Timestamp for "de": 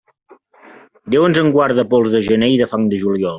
1.81-1.85, 2.15-2.23, 2.63-2.69, 2.95-3.01